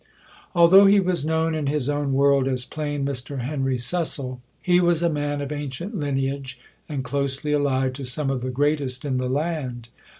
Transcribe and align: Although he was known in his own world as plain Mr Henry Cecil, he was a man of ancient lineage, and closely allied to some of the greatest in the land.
Although 0.55 0.87
he 0.87 0.99
was 0.99 1.23
known 1.23 1.53
in 1.53 1.67
his 1.67 1.87
own 1.87 2.13
world 2.13 2.47
as 2.47 2.65
plain 2.65 3.05
Mr 3.05 3.41
Henry 3.41 3.77
Cecil, 3.77 4.41
he 4.59 4.79
was 4.79 5.03
a 5.03 5.11
man 5.11 5.41
of 5.41 5.51
ancient 5.51 5.93
lineage, 5.95 6.59
and 6.89 7.03
closely 7.03 7.53
allied 7.53 7.93
to 7.93 8.03
some 8.03 8.31
of 8.31 8.41
the 8.41 8.49
greatest 8.49 9.05
in 9.05 9.17
the 9.19 9.29
land. 9.29 9.89